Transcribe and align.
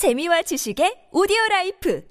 재미와 0.00 0.40
지식의 0.40 1.10
오디오 1.12 1.36
라이프 1.50 2.02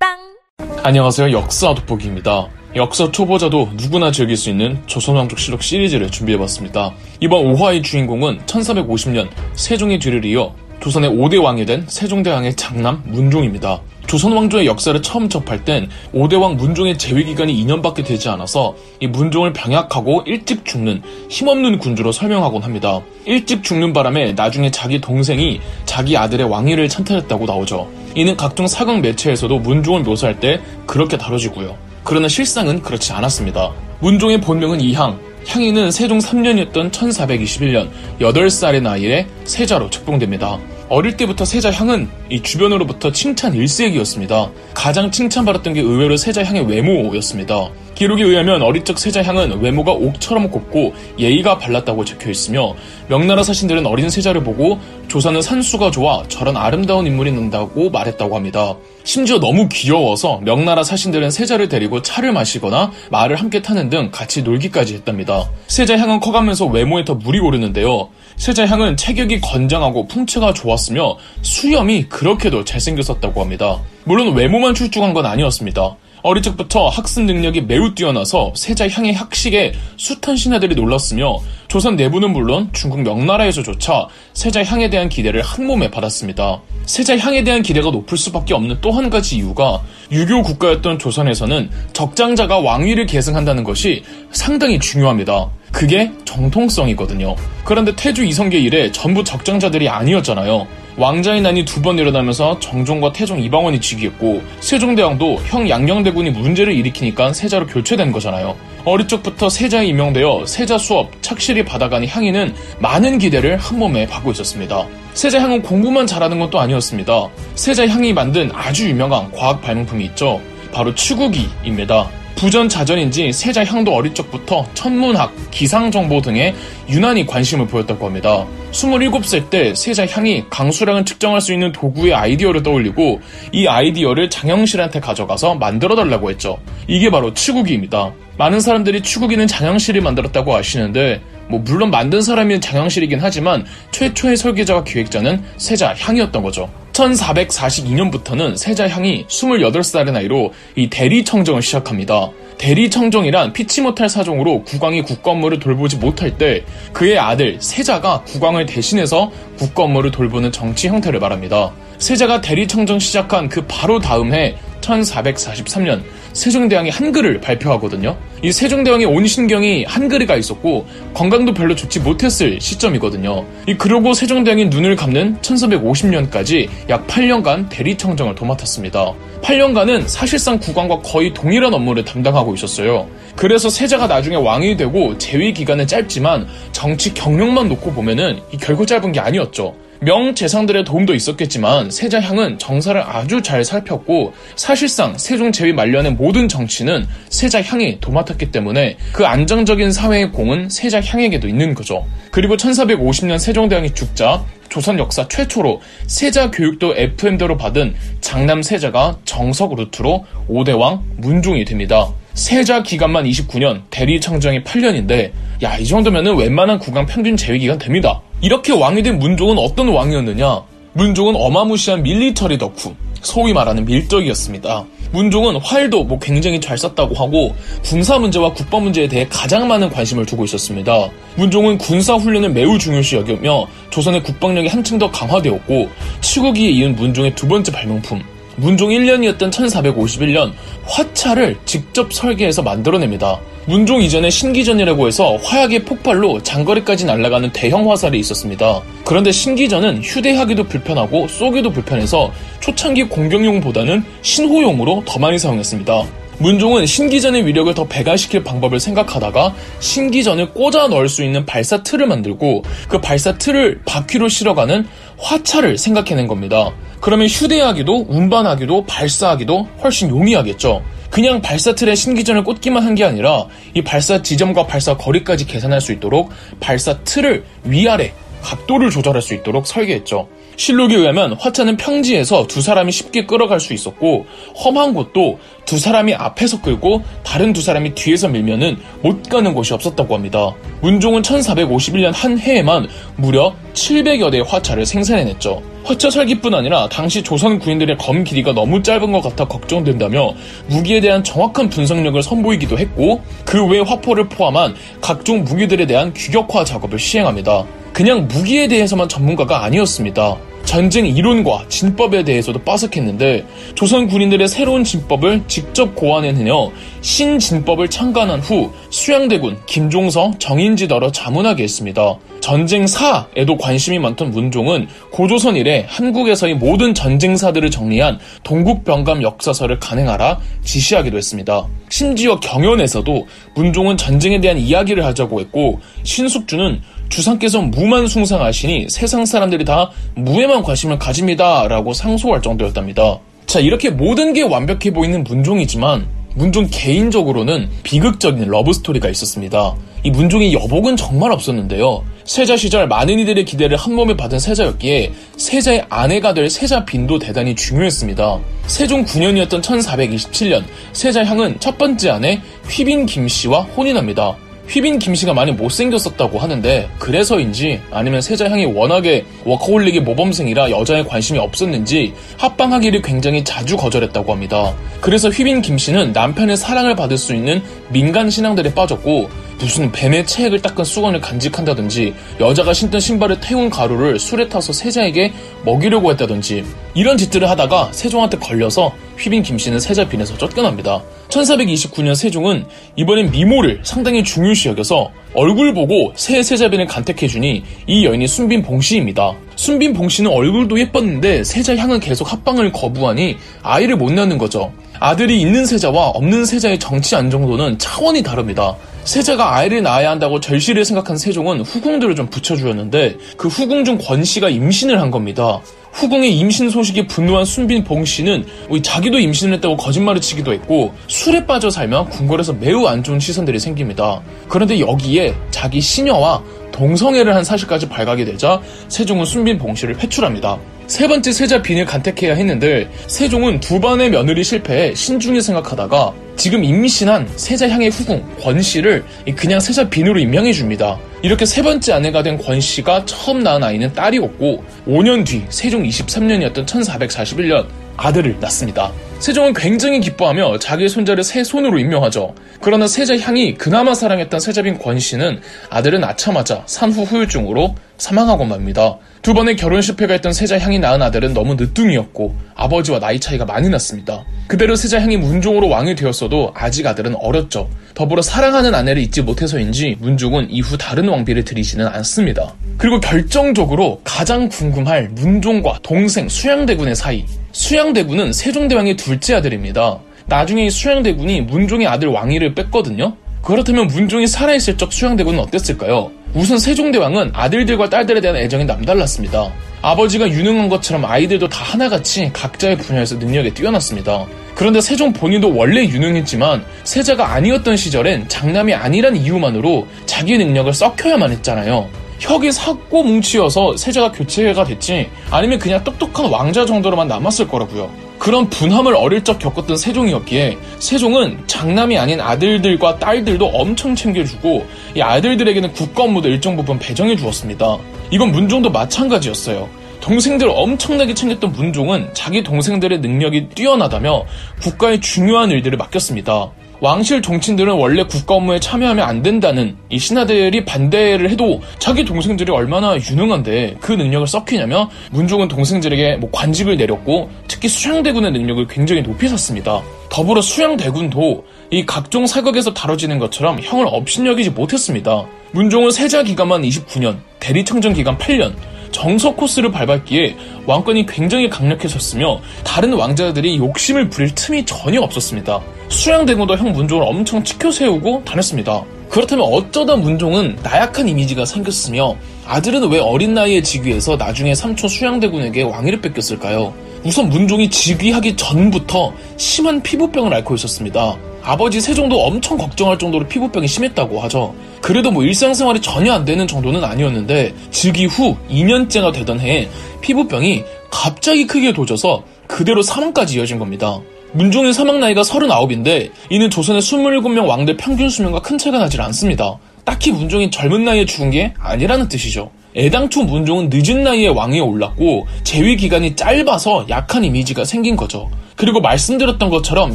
팟빵 0.00 0.80
안녕하세요. 0.82 1.30
역사 1.30 1.74
돋보기입니다. 1.74 2.48
역사 2.74 3.12
초보자도 3.12 3.72
누구나 3.74 4.10
즐길 4.10 4.34
수 4.34 4.48
있는 4.48 4.80
조선왕조실록 4.86 5.62
시리즈를 5.62 6.10
준비해봤습니다. 6.10 6.94
이번 7.20 7.52
5화의 7.52 7.84
주인공은 7.84 8.46
1450년 8.46 9.28
세종의 9.52 9.98
뒤를 9.98 10.24
이어 10.24 10.54
조선의 10.80 11.10
5대 11.10 11.44
왕이 11.44 11.66
된 11.66 11.84
세종대왕의 11.86 12.56
장남 12.56 13.02
문종입니다. 13.04 13.82
조선 14.08 14.32
왕조의 14.32 14.64
역사를 14.64 15.00
처음 15.02 15.28
접할 15.28 15.66
땐 15.66 15.86
5대 16.14 16.40
왕 16.40 16.56
문종의 16.56 16.96
재위 16.96 17.26
기간이 17.26 17.54
2년밖에 17.62 18.02
되지 18.02 18.30
않아서 18.30 18.74
이 19.00 19.06
문종을 19.06 19.52
병약하고 19.52 20.22
일찍 20.24 20.64
죽는 20.64 21.02
힘없는 21.28 21.78
군주로 21.78 22.10
설명하곤 22.10 22.62
합니다. 22.62 23.02
일찍 23.26 23.62
죽는 23.62 23.92
바람에 23.92 24.32
나중에 24.32 24.70
자기 24.70 24.98
동생이 24.98 25.60
자기 25.84 26.16
아들의 26.16 26.48
왕위를 26.48 26.88
찬탈했다고 26.88 27.44
나오죠. 27.44 27.86
이는 28.14 28.34
각종 28.34 28.66
사극 28.66 29.00
매체에서도 29.00 29.58
문종을 29.58 30.00
묘사할 30.04 30.40
때 30.40 30.58
그렇게 30.86 31.18
다뤄지고요. 31.18 31.76
그러나 32.02 32.28
실상은 32.28 32.80
그렇지 32.80 33.12
않았습니다. 33.12 33.72
문종의 34.00 34.40
본명은 34.40 34.80
이향, 34.80 35.20
향이는 35.46 35.90
세종 35.90 36.18
3년이었던 36.18 36.90
1421년 36.90 37.90
8살의 38.20 38.80
나이에 38.80 39.26
세자로 39.44 39.90
책봉됩니다. 39.90 40.58
어릴 40.88 41.18
때부터 41.18 41.44
세자 41.44 41.70
향은 41.70 42.08
이 42.30 42.42
주변으로부터 42.42 43.12
칭찬 43.12 43.54
일색이었습니다. 43.54 44.50
가장 44.72 45.10
칭찬받았던 45.10 45.74
게 45.74 45.80
의외로 45.80 46.16
세자 46.16 46.44
향의 46.44 46.66
외모였습니다. 46.66 47.68
기록에 47.94 48.22
의하면 48.22 48.62
어릴 48.62 48.84
적 48.84 48.98
세자 48.98 49.22
향은 49.22 49.60
외모가 49.60 49.92
옥처럼 49.92 50.50
곱고 50.50 50.94
예의가 51.18 51.58
발랐다고 51.58 52.04
적혀 52.04 52.30
있으며 52.30 52.74
명나라 53.08 53.42
사신들은 53.42 53.84
어린 53.86 54.08
세자를 54.08 54.44
보고 54.44 54.78
조사는 55.08 55.42
산수가 55.42 55.90
좋아 55.90 56.22
저런 56.28 56.56
아름다운 56.56 57.06
인물이 57.06 57.32
난다고 57.32 57.90
말했다고 57.90 58.36
합니다. 58.36 58.76
심지어 59.04 59.40
너무 59.40 59.68
귀여워서 59.68 60.40
명나라 60.44 60.84
사신들은 60.84 61.30
세자를 61.30 61.68
데리고 61.68 62.00
차를 62.00 62.32
마시거나 62.32 62.92
말을 63.10 63.36
함께 63.36 63.60
타는 63.60 63.90
등 63.90 64.10
같이 64.12 64.42
놀기까지 64.42 64.94
했답니다. 64.94 65.50
세자 65.66 65.98
향은 65.98 66.20
커가면서 66.20 66.66
외모에 66.66 67.04
더 67.04 67.14
물이 67.14 67.40
오르는데요. 67.40 68.10
세자향은 68.38 68.96
체격이 68.96 69.40
건장하고 69.40 70.06
풍채가 70.06 70.54
좋았으며 70.54 71.16
수염이 71.42 72.08
그렇게도 72.08 72.64
잘생겼었다고 72.64 73.40
합니다. 73.40 73.80
물론 74.04 74.34
외모만 74.34 74.74
출중한 74.74 75.12
건 75.12 75.26
아니었습니다. 75.26 75.96
어릴 76.22 76.42
적부터 76.42 76.88
학습 76.88 77.22
능력이 77.22 77.62
매우 77.62 77.94
뛰어나서 77.94 78.52
세자 78.56 78.88
향의 78.88 79.14
학식에 79.14 79.72
숱한 79.96 80.36
신하들이 80.36 80.74
놀랐으며 80.74 81.38
조선 81.68 81.94
내부는 81.94 82.32
물론 82.32 82.70
중국 82.72 83.02
명나라에서조차 83.02 84.08
세자 84.34 84.64
향에 84.64 84.90
대한 84.90 85.08
기대를 85.08 85.42
한 85.42 85.66
몸에 85.66 85.90
받았습니다. 85.90 86.60
세자 86.86 87.18
향에 87.18 87.44
대한 87.44 87.62
기대가 87.62 87.90
높을 87.90 88.18
수밖에 88.18 88.54
없는 88.54 88.80
또 88.80 88.90
한 88.90 89.10
가지 89.10 89.36
이유가 89.36 89.80
유교 90.10 90.42
국가였던 90.42 90.98
조선에서는 90.98 91.70
적장자가 91.92 92.58
왕위를 92.58 93.06
계승한다는 93.06 93.62
것이 93.62 94.02
상당히 94.32 94.80
중요합니다. 94.80 95.50
그게 95.72 96.10
정통성이거든요. 96.24 97.34
그런데 97.64 97.94
태조 97.94 98.24
이성계 98.24 98.58
이래 98.58 98.90
전부 98.92 99.22
적장자들이 99.24 99.88
아니었잖아요. 99.88 100.66
왕자의 100.96 101.42
난이 101.42 101.64
두 101.64 101.80
번 101.80 101.96
일어나면서 101.96 102.58
정종과 102.58 103.12
태종 103.12 103.40
이방원이 103.40 103.80
즉위했고 103.80 104.42
세종대왕도 104.58 105.42
형 105.46 105.68
양녕대군이 105.68 106.30
문제를 106.30 106.74
일으키니까 106.74 107.32
세자로 107.32 107.66
교체된 107.68 108.10
거잖아요. 108.10 108.56
어릴 108.84 109.06
적부터 109.06 109.48
세자에 109.48 109.86
임명되어 109.86 110.46
세자 110.46 110.76
수업 110.78 111.10
착실히 111.22 111.64
받아가는 111.64 112.08
향이는 112.08 112.52
많은 112.80 113.18
기대를 113.18 113.58
한 113.58 113.78
몸에 113.78 114.06
받고 114.08 114.32
있었습니다. 114.32 114.86
세자 115.14 115.40
향은 115.40 115.62
공부만 115.62 116.06
잘하는 116.08 116.40
것도 116.40 116.58
아니었습니다. 116.58 117.28
세자 117.54 117.86
향이 117.86 118.12
만든 118.12 118.50
아주 118.52 118.88
유명한 118.88 119.30
과학 119.30 119.60
발명품이 119.62 120.04
있죠. 120.06 120.40
바로 120.72 120.92
추구기입니다. 120.94 122.08
부전자전인지 122.38 123.32
세자향도 123.32 123.92
어릴 123.92 124.14
적부터 124.14 124.64
천문학, 124.74 125.34
기상정보 125.50 126.22
등에 126.22 126.54
유난히 126.88 127.26
관심을 127.26 127.66
보였다고 127.66 128.06
합니다. 128.06 128.46
27살 128.72 129.50
때 129.50 129.74
세자 129.74 130.06
향이 130.06 130.44
강수량을 130.48 131.04
측정할 131.04 131.40
수 131.40 131.52
있는 131.52 131.72
도구의 131.72 132.14
아이디어를 132.14 132.62
떠올리고 132.62 133.20
이 133.52 133.66
아이디어를 133.66 134.30
장영실한테 134.30 135.00
가져가서 135.00 135.56
만들어달라고 135.56 136.30
했죠. 136.30 136.58
이게 136.86 137.10
바로 137.10 137.34
추구기입니다. 137.34 138.12
많은 138.38 138.60
사람들이 138.60 139.02
추구기는 139.02 139.46
장영실이 139.46 140.00
만들었다고 140.00 140.54
아시는데 140.54 141.20
뭐 141.48 141.60
물론 141.60 141.90
만든 141.90 142.22
사람이 142.22 142.60
장영실이긴 142.60 143.18
하지만 143.20 143.64
최초의 143.90 144.36
설계자와 144.36 144.84
기획자는 144.84 145.42
세자 145.56 145.94
향이었던 145.98 146.42
거죠. 146.42 146.70
1442년부터는 146.92 148.56
세자 148.56 148.88
향이 148.88 149.26
28살의 149.28 150.12
나이로 150.12 150.52
이 150.76 150.88
대리청정을 150.90 151.62
시작합니다. 151.62 152.30
대리청정이란 152.58 153.52
피치 153.52 153.80
못할 153.80 154.08
사정으로 154.08 154.64
국왕이 154.64 155.02
국건물을 155.02 155.60
돌보지 155.60 155.96
못할 155.96 156.36
때 156.36 156.64
그의 156.92 157.18
아들 157.18 157.56
세자가 157.60 158.22
국왕을 158.24 158.66
대신해서 158.66 159.30
국건물을 159.58 160.10
돌보는 160.10 160.52
정치 160.52 160.88
형태를 160.88 161.20
말합니다. 161.20 161.72
세자가 161.98 162.40
대리청정 162.40 162.98
시작한 162.98 163.48
그 163.48 163.64
바로 163.66 163.98
다음 163.98 164.34
해 164.34 164.56
1443년 164.80 166.02
세종대왕이 166.32 166.90
한글을 166.90 167.40
발표하거든요. 167.40 168.16
이 168.42 168.52
세종대왕의 168.52 169.06
온신경이 169.06 169.84
한글이가 169.84 170.36
있었고 170.36 170.86
건강도 171.14 171.52
별로 171.52 171.74
좋지 171.74 172.00
못했을 172.00 172.60
시점이거든요. 172.60 173.44
이 173.66 173.74
그러고 173.74 174.14
세종대왕이 174.14 174.66
눈을 174.66 174.94
감는 174.96 175.38
1450년까지 175.42 176.68
약 176.88 177.06
8년간 177.06 177.68
대리청정을 177.68 178.34
도맡았습니다. 178.34 179.12
8년간은 179.42 180.06
사실상 180.06 180.58
국왕과 180.58 181.00
거의 181.00 181.32
동일한 181.32 181.74
업무를 181.74 182.04
담당하고 182.04 182.54
있었어요. 182.54 183.08
그래서 183.34 183.68
세자가 183.70 184.06
나중에 184.06 184.36
왕이 184.36 184.76
되고 184.76 185.16
재위 185.18 185.52
기간은 185.52 185.86
짧지만 185.86 186.46
정치 186.72 187.14
경력만 187.14 187.68
놓고 187.68 187.92
보면은 187.92 188.40
결코 188.60 188.86
짧은 188.86 189.12
게 189.12 189.20
아니었죠. 189.20 189.74
명재상들의 190.00 190.84
도움도 190.84 191.14
있었겠지만 191.14 191.90
세자향은 191.90 192.58
정사를 192.58 193.00
아주 193.02 193.42
잘 193.42 193.64
살폈고 193.64 194.32
사실상 194.56 195.18
세종 195.18 195.52
제위 195.52 195.72
말년의 195.72 196.12
모든 196.12 196.48
정치는 196.48 197.06
세자향이 197.28 198.00
도맡았기 198.00 198.50
때문에 198.50 198.96
그 199.12 199.26
안정적인 199.26 199.92
사회의 199.92 200.30
공은 200.30 200.68
세자향에게도 200.68 201.48
있는 201.48 201.74
거죠. 201.74 202.06
그리고 202.30 202.56
1450년 202.56 203.38
세종대왕이 203.38 203.94
죽자 203.94 204.44
조선 204.68 204.98
역사 204.98 205.26
최초로 205.26 205.80
세자 206.06 206.50
교육도 206.50 206.94
FM대로 206.96 207.56
받은 207.56 207.94
장남 208.20 208.62
세자가 208.62 209.18
정석 209.24 209.74
루트로 209.74 210.26
5대왕 210.48 211.00
문종이 211.16 211.64
됩니다. 211.64 212.12
세자 212.34 212.84
기간만 212.84 213.24
29년, 213.24 213.82
대리 213.90 214.20
청정이 214.20 214.62
8년인데, 214.62 215.32
야, 215.64 215.76
이 215.76 215.84
정도면은 215.84 216.36
웬만한 216.36 216.78
국왕 216.78 217.06
평균 217.06 217.36
재위 217.36 217.58
기간 217.58 217.78
됩니다. 217.78 218.20
이렇게 218.40 218.72
왕이 218.72 219.02
된 219.02 219.18
문종은 219.18 219.58
어떤 219.58 219.88
왕이었느냐? 219.88 220.62
문종은 220.92 221.34
어마무시한 221.36 222.02
밀리터리 222.02 222.58
덕후, 222.58 222.94
소위 223.20 223.52
말하는 223.52 223.84
밀적이었습니다. 223.84 224.84
문종은 225.12 225.56
활도 225.56 226.04
뭐 226.04 226.18
굉장히 226.18 226.60
잘 226.60 226.76
썼다고 226.76 227.14
하고 227.14 227.54
군사 227.82 228.18
문제와 228.18 228.52
국방 228.52 228.82
문제에 228.82 229.08
대해 229.08 229.26
가장 229.28 229.66
많은 229.66 229.90
관심을 229.90 230.26
두고 230.26 230.44
있었습니다. 230.44 231.08
문종은 231.36 231.78
군사 231.78 232.14
훈련을 232.14 232.50
매우 232.50 232.78
중요시 232.78 233.16
여기며 233.16 233.66
조선의 233.90 234.22
국방력이 234.22 234.68
한층 234.68 234.98
더 234.98 235.10
강화되었고 235.10 235.88
치국기에 236.20 236.70
이은 236.70 236.96
문종의 236.96 237.34
두 237.34 237.48
번째 237.48 237.72
발명품 237.72 238.22
문종 238.58 238.90
1년이었던 238.90 239.50
1451년 239.50 240.52
화차를 240.84 241.56
직접 241.64 242.12
설계해서 242.12 242.62
만들어냅니다. 242.62 243.40
문종 243.66 244.02
이전에 244.02 244.30
신기전이라고 244.30 245.06
해서 245.06 245.36
화약의 245.36 245.84
폭발로 245.84 246.42
장거리까지 246.42 247.04
날아가는 247.04 247.52
대형 247.52 247.90
화살이 247.90 248.18
있었습니다. 248.18 248.80
그런데 249.04 249.30
신기전은 249.30 250.02
휴대하기도 250.02 250.64
불편하고 250.64 251.28
쏘기도 251.28 251.70
불편해서 251.70 252.32
초창기 252.60 253.04
공격용보다는 253.04 254.04
신호용으로 254.22 255.04
더 255.06 255.18
많이 255.18 255.38
사용했습니다. 255.38 256.04
문종은 256.40 256.86
신기전의 256.86 257.46
위력을 257.46 257.72
더 257.74 257.84
배가시킬 257.84 258.44
방법을 258.44 258.78
생각하다가 258.78 259.54
신기전을 259.80 260.50
꽂아 260.52 260.88
넣을 260.88 261.08
수 261.08 261.24
있는 261.24 261.44
발사 261.44 261.82
틀을 261.82 262.06
만들고 262.06 262.62
그 262.88 263.00
발사 263.00 263.36
틀을 263.36 263.80
바퀴로 263.84 264.28
실어가는 264.28 264.86
화차를 265.18 265.78
생각해낸 265.78 266.26
겁니다. 266.26 266.72
그러면 267.00 267.26
휴대하기도 267.28 268.06
운반하기도 268.08 268.84
발사하기도 268.86 269.68
훨씬 269.82 270.10
용이하겠죠. 270.10 270.82
그냥 271.10 271.40
발사 271.40 271.74
틀에 271.74 271.94
신기전을 271.94 272.44
꽂기만 272.44 272.82
한 272.82 272.94
게 272.94 273.04
아니라 273.04 273.46
이 273.74 273.82
발사 273.82 274.22
지점과 274.22 274.66
발사 274.66 274.96
거리까지 274.96 275.46
계산할 275.46 275.80
수 275.80 275.92
있도록 275.92 276.30
발사 276.60 276.98
틀을 276.98 277.44
위아래 277.64 278.12
각도를 278.42 278.90
조절할 278.90 279.22
수 279.22 279.34
있도록 279.34 279.66
설계했죠. 279.66 280.28
실록에 280.58 280.96
의하면 280.96 281.34
화차는 281.34 281.76
평지에서 281.76 282.48
두 282.48 282.60
사람이 282.60 282.90
쉽게 282.90 283.26
끌어갈 283.26 283.60
수 283.60 283.72
있었고 283.72 284.26
험한 284.64 284.92
곳도 284.92 285.38
두 285.64 285.78
사람이 285.78 286.14
앞에서 286.14 286.60
끌고 286.60 287.04
다른 287.22 287.52
두 287.52 287.62
사람이 287.62 287.94
뒤에서 287.94 288.28
밀면은 288.28 288.76
못 289.00 289.22
가는 289.28 289.54
곳이 289.54 289.72
없었다고 289.72 290.14
합니다. 290.14 290.52
문종은 290.80 291.22
1451년 291.22 292.12
한 292.12 292.38
해에만 292.38 292.88
무려 293.16 293.54
700여 293.72 294.32
대의 294.32 294.42
화차를 294.42 294.84
생산해냈죠. 294.84 295.62
화차 295.84 296.10
설기뿐 296.10 296.52
아니라 296.52 296.88
당시 296.88 297.22
조선 297.22 297.60
군인들의 297.60 297.96
검 297.98 298.24
길이가 298.24 298.52
너무 298.52 298.82
짧은 298.82 299.12
것 299.12 299.22
같아 299.22 299.46
걱정된다며 299.46 300.34
무기에 300.66 301.00
대한 301.00 301.22
정확한 301.22 301.70
분석력을 301.70 302.20
선보이기도 302.20 302.76
했고 302.78 303.22
그 303.44 303.64
외 303.68 303.78
화포를 303.80 304.28
포함한 304.28 304.74
각종 305.00 305.44
무기들에 305.44 305.86
대한 305.86 306.12
규격화 306.14 306.64
작업을 306.64 306.98
시행합니다. 306.98 307.64
그냥 307.98 308.28
무기에 308.28 308.68
대해서만 308.68 309.08
전문가가 309.08 309.64
아니었습니다. 309.64 310.36
전쟁 310.64 311.04
이론과 311.04 311.64
진법에 311.68 312.22
대해서도 312.22 312.60
빠삭했는데 312.60 313.44
조선 313.74 314.06
군인들의 314.06 314.46
새로운 314.46 314.84
진법을 314.84 315.42
직접 315.48 315.96
고안해내며 315.96 316.70
신진법을 317.00 317.88
창간한 317.88 318.38
후 318.38 318.70
수양대군 318.90 319.56
김종서 319.66 320.34
정인지더러 320.38 321.10
자문하게 321.10 321.64
했습니다. 321.64 322.18
전쟁사에도 322.40 323.56
관심이 323.58 323.98
많던 323.98 324.30
문종은 324.30 324.86
고조선 325.10 325.56
이래 325.56 325.84
한국에서의 325.88 326.54
모든 326.54 326.94
전쟁사들을 326.94 327.68
정리한 327.70 328.20
동국병감 328.44 329.22
역사서를 329.22 329.80
간행하라 329.80 330.38
지시하기도 330.62 331.16
했습니다. 331.16 331.66
심지어 331.88 332.38
경연에서도 332.38 333.26
문종은 333.54 333.96
전쟁에 333.96 334.40
대한 334.40 334.56
이야기를 334.56 335.04
하자고 335.04 335.40
했고 335.40 335.80
신숙주는 336.04 336.80
주상께서 337.08 337.60
무만 337.60 338.06
숭상하시니 338.06 338.86
세상 338.90 339.24
사람들이 339.26 339.64
다 339.64 339.90
무에만 340.14 340.62
관심을 340.62 340.98
가집니다. 340.98 341.68
라고 341.68 341.92
상소할 341.92 342.42
정도였답니다. 342.42 343.18
자, 343.46 343.60
이렇게 343.60 343.90
모든 343.90 344.34
게 344.34 344.42
완벽해 344.42 344.92
보이는 344.92 345.24
문종이지만 345.24 346.06
문종 346.34 346.68
개인적으로는 346.70 347.68
비극적인 347.82 348.48
러브스토리가 348.48 349.08
있었습니다. 349.08 349.74
이 350.04 350.10
문종의 350.10 350.52
여복은 350.52 350.96
정말 350.96 351.32
없었는데요. 351.32 352.04
세자 352.24 352.56
시절 352.56 352.86
많은 352.86 353.18
이들의 353.18 353.44
기대를 353.44 353.76
한 353.76 353.94
몸에 353.94 354.16
받은 354.16 354.38
세자였기에 354.38 355.12
세자의 355.36 355.86
아내가 355.88 356.34
될 356.34 356.48
세자 356.48 356.84
빈도 356.84 357.18
대단히 357.18 357.54
중요했습니다. 357.56 358.38
세종 358.66 359.04
9년이었던 359.04 359.62
1427년 359.62 360.62
세자향은 360.92 361.58
첫 361.58 361.78
번째 361.78 362.10
아내 362.10 362.40
휘빈 362.68 363.06
김씨와 363.06 363.62
혼인합니다. 363.62 364.36
휘빈 364.68 364.98
김씨가 364.98 365.32
많이 365.32 365.52
못생겼었다고 365.52 366.38
하는데 366.38 366.88
그래서인지 366.98 367.80
아니면 367.90 368.20
세자향이 368.20 368.66
워낙에 368.66 369.24
워커홀릭의 369.44 370.02
모범생이라 370.02 370.70
여자에 370.70 371.04
관심이 371.04 371.38
없었는지 371.38 372.12
합방하기를 372.36 373.00
굉장히 373.00 373.42
자주 373.44 373.78
거절했다고 373.78 374.30
합니다. 374.30 374.74
그래서 375.00 375.30
휘빈 375.30 375.62
김씨는 375.62 376.12
남편의 376.12 376.58
사랑을 376.58 376.94
받을 376.94 377.16
수 377.16 377.34
있는 377.34 377.62
민간 377.88 378.28
신앙들에 378.28 378.74
빠졌고 378.74 379.30
무슨 379.58 379.90
뱀의 379.90 380.26
체액을 380.26 380.62
닦은 380.62 380.84
수건을 380.84 381.20
간직한다든지 381.20 382.14
여자가 382.40 382.72
신던 382.72 383.00
신발을 383.00 383.40
태운 383.40 383.68
가루를 383.68 384.18
술에 384.18 384.48
타서 384.48 384.72
세자에게 384.72 385.32
먹이려고 385.64 386.10
했다든지 386.12 386.64
이런 386.94 387.18
짓들을 387.18 387.48
하다가 387.50 387.90
세종한테 387.92 388.38
걸려서 388.38 388.94
휘빈 389.18 389.42
김씨는 389.42 389.80
세자 389.80 390.08
빈에서 390.08 390.38
쫓겨납니다. 390.38 391.02
1429년 391.28 392.14
세종은 392.14 392.64
이번엔 392.96 393.30
미모를 393.32 393.80
상당히 393.82 394.22
중요시 394.22 394.68
여겨서 394.68 395.10
얼굴 395.34 395.74
보고 395.74 396.12
새 396.14 396.42
세자빈을 396.42 396.86
간택해주니 396.86 397.62
이 397.86 398.06
여인이 398.06 398.26
순빈 398.26 398.62
봉씨입니다. 398.62 399.34
순빈 399.56 399.92
봉씨는 399.92 400.30
얼굴도 400.30 400.78
예뻤는데 400.80 401.44
세자 401.44 401.76
향은 401.76 402.00
계속 402.00 402.32
합방을 402.32 402.72
거부하니 402.72 403.36
아이를 403.62 403.96
못 403.96 404.12
낳는 404.12 404.38
거죠. 404.38 404.72
아들이 405.00 405.40
있는 405.40 405.66
세자와 405.66 406.08
없는 406.08 406.44
세자의 406.44 406.78
정치 406.78 407.14
안정도는 407.14 407.78
차원이 407.78 408.22
다릅니다. 408.22 408.74
세자가 409.08 409.56
아이를 409.56 409.82
낳아야 409.82 410.10
한다고 410.10 410.38
절실히 410.38 410.84
생각한 410.84 411.16
세종은 411.16 411.62
후궁들을 411.62 412.14
좀 412.14 412.26
붙여주었는데 412.26 413.16
그 413.38 413.48
후궁 413.48 413.86
중 413.86 413.96
권씨가 413.96 414.50
임신을 414.50 415.00
한 415.00 415.10
겁니다. 415.10 415.62
후궁의 415.92 416.38
임신 416.38 416.68
소식에 416.68 417.06
분노한 417.06 417.46
순빈 417.46 417.84
봉씨는 417.84 418.44
자기도 418.82 419.18
임신을 419.18 419.54
했다고 419.54 419.78
거짓말을 419.78 420.20
치기도 420.20 420.52
했고 420.52 420.92
술에 421.06 421.46
빠져 421.46 421.70
살면 421.70 422.10
궁궐에서 422.10 422.52
매우 422.52 422.84
안 422.86 423.02
좋은 423.02 423.18
시선들이 423.18 423.58
생깁니다. 423.58 424.20
그런데 424.46 424.78
여기에 424.78 425.34
자기 425.50 425.80
시녀와 425.80 426.42
동성애를 426.78 427.34
한 427.34 427.42
사실까지 427.42 427.88
발각이 427.88 428.24
되자 428.24 428.60
세종은 428.88 429.24
순빈 429.24 429.58
봉씨를 429.58 429.98
회출합니다. 429.98 430.58
세 430.86 431.06
번째 431.08 431.32
세자 431.32 431.60
빈을 431.60 431.84
간택해야 431.84 432.34
했는데 432.34 432.88
세종은 433.08 433.60
두 433.60 433.80
번의 433.80 434.10
며느리 434.10 434.42
실패에 434.44 434.94
신중히 434.94 435.42
생각하다가 435.42 436.12
지금 436.36 436.62
임신한 436.62 437.28
세자 437.34 437.68
향의 437.68 437.90
후궁 437.90 438.36
권 438.40 438.62
씨를 438.62 439.04
그냥 439.36 439.58
세자 439.58 439.90
빈으로 439.90 440.18
임명해 440.20 440.52
줍니다. 440.52 440.96
이렇게 441.20 441.44
세 441.44 441.62
번째 441.62 441.92
아내가 441.92 442.22
된 442.22 442.38
권 442.38 442.60
씨가 442.60 443.04
처음 443.06 443.42
낳은 443.42 443.64
아이는 443.64 443.92
딸이었고 443.92 444.62
5년 444.86 445.26
뒤 445.26 445.42
세종 445.48 445.82
23년이었던 445.82 446.64
1441년 446.64 447.66
아들을 447.98 448.36
낳습니다. 448.40 448.92
세종은 449.18 449.52
굉장히 449.52 450.00
기뻐하며 450.00 450.60
자기 450.60 450.88
손자를 450.88 451.24
새 451.24 451.42
손으로 451.42 451.78
임명하죠. 451.80 452.34
그러나 452.60 452.86
세자 452.86 453.18
향이 453.18 453.54
그나마 453.54 453.92
사랑했던 453.92 454.38
세자빈 454.38 454.78
권씨는 454.78 455.40
아들을 455.70 456.00
낳자마자 456.00 456.62
산후 456.66 457.02
후유증으로 457.02 457.74
사망하고 457.98 458.44
맙니다. 458.44 458.96
두 459.22 459.34
번의 459.34 459.56
결혼 459.56 459.82
실패가 459.82 460.14
있던 460.16 460.32
세자 460.32 460.60
향이 460.60 460.78
낳은 460.78 461.02
아들은 461.02 461.34
너무 461.34 461.56
늦둥이였고 461.56 462.36
아버지와 462.54 463.00
나이 463.00 463.18
차이가 463.18 463.44
많이 463.44 463.68
났습니다. 463.68 464.24
그대로 464.46 464.76
세자 464.76 465.00
향이 465.00 465.16
문종으로 465.16 465.68
왕이 465.68 465.96
되었어도 465.96 466.52
아직 466.54 466.86
아들은 466.86 467.16
어렸죠. 467.16 467.68
더불어 467.94 468.22
사랑하는 468.22 468.72
아내를 468.72 469.02
잊지 469.02 469.22
못해서인지 469.22 469.96
문종은 469.98 470.48
이후 470.50 470.78
다른 470.78 471.08
왕비를 471.08 471.44
들이지는 471.44 471.88
않습니다. 471.88 472.54
그리고 472.76 473.00
결정적으로 473.00 474.00
가장 474.04 474.48
궁금할 474.48 475.08
문종과 475.08 475.80
동생 475.82 476.28
수양대군의 476.28 476.94
사이. 476.94 477.24
수양대군은 477.52 478.32
세종대왕의 478.32 478.96
둘째 478.96 479.34
아들입니다. 479.34 479.98
나중에 480.26 480.66
이 480.66 480.70
수양대군이 480.70 481.42
문종의 481.42 481.86
아들 481.86 482.08
왕위를 482.08 482.54
뺐거든요. 482.54 483.16
그렇다면 483.42 483.86
문종이 483.86 484.26
살아있을 484.26 484.76
적 484.76 484.92
수양대군은 484.92 485.38
어땠을까요? 485.40 486.10
우선 486.34 486.58
세종대왕은 486.58 487.30
아들들과 487.32 487.88
딸들에 487.88 488.20
대한 488.20 488.36
애정이 488.36 488.66
남달랐습니다. 488.66 489.50
아버지가 489.80 490.28
유능한 490.28 490.68
것처럼 490.68 491.04
아이들도 491.04 491.48
다 491.48 491.64
하나같이 491.64 492.30
각자의 492.32 492.76
분야에서 492.78 493.14
능력에 493.14 493.54
뛰어났습니다. 493.54 494.26
그런데 494.54 494.80
세종 494.80 495.12
본인도 495.12 495.54
원래 495.54 495.84
유능했지만 495.84 496.64
세자가 496.84 497.32
아니었던 497.32 497.76
시절엔 497.76 498.28
장남이 498.28 498.74
아니란 498.74 499.16
이유만으로 499.16 499.86
자기 500.04 500.36
능력을 500.36 500.74
썩혀야만 500.74 501.30
했잖아요. 501.30 501.88
혁이 502.18 502.52
삭고 502.52 503.04
뭉치여서 503.04 503.76
세자가 503.76 504.12
교체가 504.12 504.64
됐지 504.64 505.08
아니면 505.30 505.58
그냥 505.58 505.82
똑똑한 505.84 506.30
왕자 506.30 506.66
정도로만 506.66 507.08
남았을 507.08 507.48
거라고요. 507.48 507.90
그런 508.18 508.50
분함을 508.50 508.96
어릴 508.96 509.22
적 509.22 509.38
겪었던 509.38 509.76
세종이었기에 509.76 510.58
세종은 510.80 511.44
장남이 511.46 511.96
아닌 511.96 512.20
아들들과 512.20 512.98
딸들도 512.98 513.46
엄청 513.46 513.94
챙겨주고 513.94 514.66
이 514.96 515.00
아들들에게는 515.00 515.72
국가 515.72 516.02
업무도 516.02 516.28
일정 516.28 516.56
부분 516.56 516.78
배정해 516.78 517.16
주었습니다. 517.16 517.78
이건 518.10 518.32
문종도 518.32 518.70
마찬가지였어요. 518.70 519.68
동생들 520.00 520.48
엄청나게 520.50 521.14
챙겼던 521.14 521.52
문종은 521.52 522.10
자기 522.14 522.42
동생들의 522.42 523.00
능력이 523.00 523.50
뛰어나다며 523.50 524.24
국가의 524.62 525.00
중요한 525.00 525.50
일들을 525.50 525.76
맡겼습니다. 525.76 526.50
왕실 526.80 527.20
종친들은 527.20 527.74
원래 527.74 528.04
국가 528.04 528.36
업무에 528.36 528.60
참여하면 528.60 529.06
안 529.06 529.22
된다는 529.22 529.76
이 529.90 529.98
신하들이 529.98 530.64
반대를 530.64 531.28
해도 531.30 531.60
자기 531.78 532.04
동생들이 532.04 532.52
얼마나 532.52 532.96
유능한데 532.96 533.78
그 533.80 533.92
능력을 533.92 534.26
썩히냐며 534.26 534.88
문종은 535.10 535.48
동생들에게 535.48 536.16
뭐 536.16 536.30
관직을 536.30 536.76
내렸고 536.76 537.30
특히 537.48 537.68
수양대군의 537.68 538.30
능력을 538.30 538.68
굉장히 538.68 539.02
높이 539.02 539.28
샀습니다. 539.28 539.82
더불어 540.08 540.40
수양대군도 540.40 541.44
이 541.70 541.84
각종 541.84 542.26
사극에서 542.26 542.72
다뤄지는 542.72 543.18
것처럼 543.18 543.58
형을 543.60 543.86
업신여기지 543.88 544.50
못했습니다. 544.50 545.26
문종은 545.52 545.90
세자 545.90 546.22
기간만 546.22 546.62
29년, 546.62 547.18
대리청정 547.40 547.92
기간 547.94 548.16
8년, 548.18 548.54
정석 548.90 549.36
코스를 549.36 549.70
밟았기에 549.70 550.36
왕권이 550.66 551.06
굉장히 551.06 551.48
강력해졌으며 551.48 552.40
다른 552.64 552.92
왕자들이 552.92 553.58
욕심을 553.58 554.08
부릴 554.08 554.34
틈이 554.34 554.64
전혀 554.64 555.00
없었습니다. 555.00 555.60
수양대군도 555.88 556.56
형 556.56 556.72
문종을 556.72 557.04
엄청 557.04 557.42
치켜 557.42 557.70
세우고 557.70 558.22
다녔습니다. 558.24 558.84
그렇다면 559.08 559.46
어쩌다 559.50 559.96
문종은 559.96 560.58
나약한 560.62 561.08
이미지가 561.08 561.44
생겼으며 561.44 562.14
아들은 562.46 562.90
왜 562.90 562.98
어린 562.98 563.34
나이에 563.34 563.62
즉위해서 563.62 564.16
나중에 564.16 564.54
삼촌 564.54 564.88
수양대군에게 564.88 565.62
왕위를 565.62 566.00
뺏겼을까요? 566.00 566.74
우선 567.04 567.28
문종이 567.28 567.70
즉위하기 567.70 568.36
전부터 568.36 569.12
심한 569.36 569.82
피부병을 569.82 570.34
앓고 570.34 570.54
있었습니다. 570.56 571.16
아버지 571.48 571.80
세종도 571.80 572.24
엄청 572.24 572.58
걱정할 572.58 572.98
정도로 572.98 573.26
피부병이 573.26 573.66
심했다고 573.66 574.20
하죠. 574.20 574.54
그래도 574.82 575.10
뭐 575.10 575.24
일상생활이 575.24 575.80
전혀 575.80 576.12
안 576.12 576.26
되는 576.26 576.46
정도는 576.46 576.84
아니었는데 576.84 577.54
즉위 577.70 578.04
후 578.04 578.36
2년째가 578.50 579.14
되던 579.14 579.40
해에 579.40 579.66
피부병이 580.02 580.62
갑자기 580.90 581.46
크게 581.46 581.72
도져서 581.72 582.22
그대로 582.46 582.82
사망까지 582.82 583.38
이어진 583.38 583.58
겁니다. 583.58 583.98
문종의 584.32 584.74
사망 584.74 585.00
나이가 585.00 585.22
39인데 585.22 586.10
이는 586.28 586.50
조선의 586.50 586.82
27명 586.82 587.48
왕들 587.48 587.78
평균 587.78 588.10
수명과 588.10 588.42
큰 588.42 588.58
차이가 588.58 588.78
나질 588.78 589.00
않습니다. 589.00 589.56
딱히 589.88 590.12
문종이 590.12 590.50
젊은 590.50 590.84
나이에 590.84 591.06
죽은 591.06 591.30
게 591.30 591.54
아니라는 591.58 592.08
뜻이죠. 592.08 592.50
애당초 592.76 593.22
문종은 593.22 593.70
늦은 593.72 594.04
나이에 594.04 594.28
왕위에 594.28 594.60
올랐고 594.60 595.26
재위 595.44 595.78
기간이 595.78 596.14
짧아서 596.14 596.84
약한 596.90 597.24
이미지가 597.24 597.64
생긴 597.64 597.96
거죠. 597.96 598.28
그리고 598.54 598.82
말씀드렸던 598.82 599.48
것처럼 599.48 599.94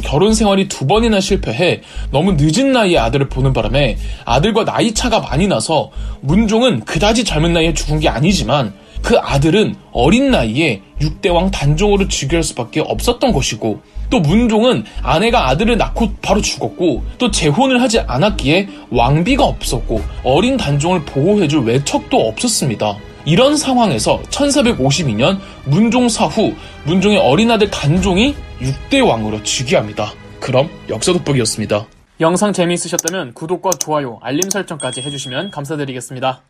결혼 0.00 0.34
생활이 0.34 0.66
두 0.66 0.88
번이나 0.88 1.20
실패해 1.20 1.82
너무 2.10 2.34
늦은 2.36 2.72
나이에 2.72 2.98
아들을 2.98 3.28
보는 3.28 3.52
바람에 3.52 3.96
아들과 4.24 4.64
나이 4.64 4.94
차가 4.94 5.20
많이 5.20 5.46
나서 5.46 5.92
문종은 6.22 6.80
그다지 6.80 7.22
젊은 7.22 7.52
나이에 7.52 7.72
죽은 7.72 8.00
게 8.00 8.08
아니지만 8.08 8.74
그 9.04 9.18
아들은 9.18 9.76
어린 9.92 10.30
나이에 10.30 10.80
6대왕 11.00 11.52
단종으로 11.52 12.08
즉위할 12.08 12.42
수밖에 12.42 12.80
없었던 12.80 13.32
것이고 13.32 13.80
또 14.08 14.20
문종은 14.20 14.84
아내가 15.02 15.50
아들을 15.50 15.76
낳고 15.76 16.14
바로 16.22 16.40
죽었고 16.40 17.04
또 17.18 17.30
재혼을 17.30 17.82
하지 17.82 18.00
않았기에 18.00 18.66
왕비가 18.90 19.44
없었고 19.44 20.00
어린 20.24 20.56
단종을 20.56 21.04
보호해줄 21.04 21.64
외척도 21.64 22.16
없었습니다. 22.16 22.96
이런 23.26 23.58
상황에서 23.58 24.22
1452년 24.30 25.38
문종 25.66 26.08
사후 26.08 26.54
문종의 26.84 27.18
어린 27.18 27.50
아들 27.50 27.70
단종이 27.70 28.34
6대 28.60 29.06
왕으로 29.06 29.42
즉위합니다. 29.42 30.12
그럼 30.40 30.70
역사 30.88 31.12
돋보기였습니다. 31.12 31.86
영상 32.20 32.52
재미있으셨다면 32.54 33.34
구독과 33.34 33.70
좋아요, 33.80 34.18
알림 34.22 34.48
설정까지 34.48 35.02
해주시면 35.02 35.50
감사드리겠습니다. 35.50 36.42